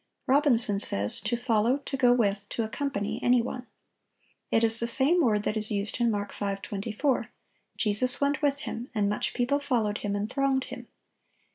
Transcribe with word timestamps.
Robinson 0.25 0.79
says: 0.79 1.19
"To 1.19 1.37
follow, 1.37 1.77
to 1.77 1.95
go 1.95 2.11
with, 2.11 2.49
to 2.49 2.63
accompany 2.63 3.19
any 3.21 3.39
one." 3.39 3.67
It 4.49 4.63
is 4.63 4.79
the 4.79 4.87
same 4.87 5.21
word 5.21 5.43
that 5.43 5.55
is 5.55 5.69
used 5.69 6.01
in 6.01 6.09
Mark 6.09 6.31
5:24: 6.33 7.27
"Jesus 7.77 8.19
went 8.19 8.41
with 8.41 8.61
him; 8.61 8.89
and 8.95 9.07
much 9.07 9.35
people 9.35 9.59
followed 9.59 9.99
Him, 9.99 10.15
and 10.15 10.27
thronged 10.27 10.63
Him." 10.63 10.87